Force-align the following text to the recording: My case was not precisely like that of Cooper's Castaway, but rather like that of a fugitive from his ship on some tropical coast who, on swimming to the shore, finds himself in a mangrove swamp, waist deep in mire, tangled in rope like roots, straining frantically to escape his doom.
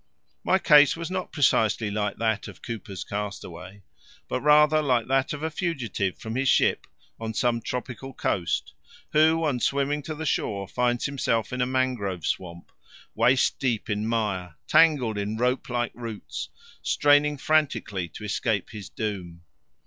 My 0.43 0.57
case 0.57 0.97
was 0.97 1.11
not 1.11 1.31
precisely 1.31 1.91
like 1.91 2.17
that 2.17 2.47
of 2.47 2.63
Cooper's 2.63 3.03
Castaway, 3.03 3.83
but 4.27 4.41
rather 4.41 4.81
like 4.81 5.05
that 5.05 5.31
of 5.31 5.43
a 5.43 5.51
fugitive 5.51 6.17
from 6.17 6.33
his 6.35 6.49
ship 6.49 6.87
on 7.19 7.35
some 7.35 7.61
tropical 7.61 8.11
coast 8.11 8.73
who, 9.11 9.43
on 9.43 9.59
swimming 9.59 10.01
to 10.01 10.15
the 10.15 10.25
shore, 10.25 10.67
finds 10.67 11.05
himself 11.05 11.53
in 11.53 11.61
a 11.61 11.67
mangrove 11.67 12.25
swamp, 12.25 12.71
waist 13.13 13.59
deep 13.59 13.91
in 13.91 14.07
mire, 14.07 14.55
tangled 14.67 15.19
in 15.19 15.37
rope 15.37 15.69
like 15.69 15.91
roots, 15.93 16.49
straining 16.81 17.37
frantically 17.37 18.07
to 18.09 18.23
escape 18.23 18.71
his 18.71 18.89
doom. 18.89 19.43